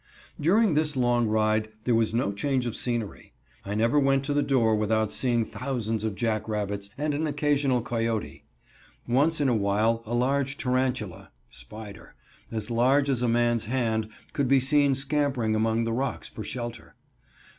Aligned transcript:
During 0.39 0.73
this 0.73 0.95
long 0.97 1.27
ride 1.27 1.69
there 1.83 1.93
was 1.93 2.11
no 2.11 2.31
change 2.31 2.65
of 2.65 2.75
scenery. 2.75 3.33
I 3.63 3.75
never 3.75 3.99
went 3.99 4.25
to 4.25 4.33
the 4.33 4.41
door 4.41 4.75
without 4.75 5.11
seeing 5.11 5.45
thousands 5.45 6.03
of 6.03 6.15
jack 6.15 6.49
rabbits 6.49 6.89
and 6.97 7.13
an 7.13 7.27
occasional 7.27 7.83
coyote. 7.83 8.43
Once 9.07 9.39
in 9.39 9.47
a 9.47 9.53
while 9.53 10.01
a 10.07 10.15
large 10.15 10.57
tarantula 10.57 11.29
(spider) 11.51 12.15
as 12.51 12.71
large 12.71 13.09
as 13.09 13.21
a 13.21 13.27
man's 13.29 13.65
hand 13.65 14.09
could 14.33 14.47
be 14.47 14.59
seen 14.59 14.95
scampering 14.95 15.53
among 15.53 15.83
the 15.83 15.93
rocks 15.93 16.27
for 16.27 16.43
shelter. 16.43 16.95